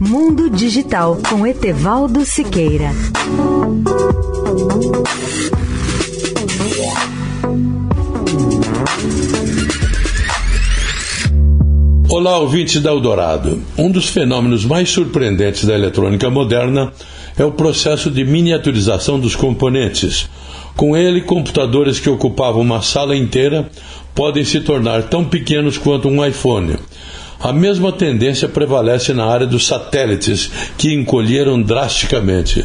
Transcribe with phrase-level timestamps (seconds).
[0.00, 2.92] Mundo Digital com Etevaldo Siqueira.
[12.08, 13.60] Olá, ouvintes da Eldorado.
[13.76, 16.92] Um dos fenômenos mais surpreendentes da eletrônica moderna
[17.36, 20.30] é o processo de miniaturização dos componentes.
[20.76, 23.68] Com ele, computadores que ocupavam uma sala inteira
[24.14, 26.76] podem se tornar tão pequenos quanto um iPhone.
[27.40, 32.64] A mesma tendência prevalece na área dos satélites, que encolheram drasticamente.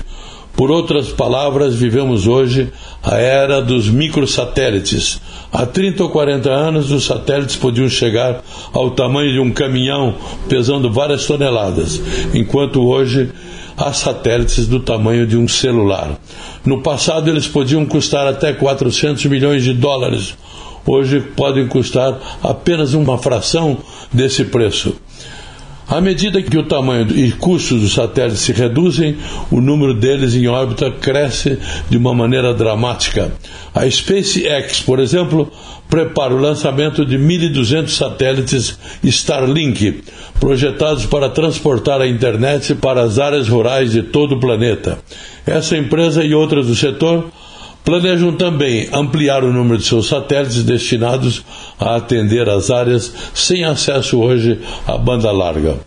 [0.56, 2.72] Por outras palavras, vivemos hoje
[3.04, 5.20] a era dos microsatélites.
[5.52, 10.16] Há 30 ou 40 anos, os satélites podiam chegar ao tamanho de um caminhão
[10.50, 12.02] pesando várias toneladas,
[12.34, 13.32] enquanto hoje
[13.78, 16.20] há satélites do tamanho de um celular.
[16.66, 20.36] No passado, eles podiam custar até 400 milhões de dólares
[20.86, 23.78] hoje podem custar apenas uma fração
[24.12, 24.96] desse preço.
[25.88, 29.18] À medida que o tamanho e custos dos satélites se reduzem,
[29.52, 33.34] o número deles em órbita cresce de uma maneira dramática.
[33.76, 35.52] A SpaceX, por exemplo,
[35.90, 40.04] prepara o lançamento de 1.200 satélites Starlink,
[40.40, 44.98] projetados para transportar a internet para as áreas rurais de todo o planeta.
[45.46, 47.30] Essa empresa e outras do setor
[47.84, 51.44] Planejam também ampliar o número de seus satélites destinados
[51.80, 55.78] a atender as áreas sem acesso hoje à banda larga.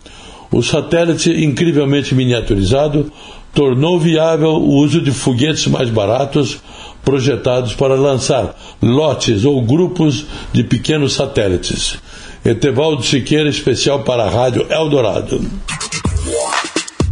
[0.51, 3.11] O satélite incrivelmente miniaturizado
[3.53, 6.59] tornou viável o uso de foguetes mais baratos
[7.03, 11.97] projetados para lançar lotes ou grupos de pequenos satélites.
[12.45, 15.41] Etevaldo Siqueira, especial para a Rádio Eldorado.